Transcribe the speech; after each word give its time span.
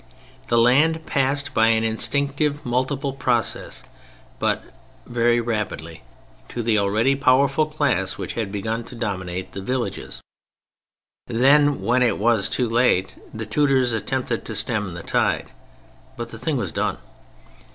_The 0.47 0.57
land 0.57 1.05
passed 1.05 1.53
by 1.53 1.67
an 1.67 1.83
instinctive 1.83 2.65
multiple 2.65 3.13
process—but 3.13 4.63
very 5.05 5.39
rapidly—to 5.39 6.63
the 6.63 6.79
already 6.79 7.13
powerful 7.15 7.67
class 7.67 8.17
which 8.17 8.33
had 8.33 8.51
begun 8.51 8.83
to 8.85 8.95
dominate 8.95 9.51
the 9.51 9.61
villages_. 9.61 10.17
Then, 11.27 11.81
when 11.81 12.01
it 12.01 12.17
was 12.17 12.49
too 12.49 12.67
late, 12.67 13.15
the 13.31 13.45
Tudors 13.45 13.93
attempted 13.93 14.43
to 14.45 14.55
stem 14.55 14.95
the 14.95 15.03
tide. 15.03 15.51
But 16.17 16.29
the 16.29 16.39
thing 16.39 16.57
was 16.57 16.71
done. 16.71 16.97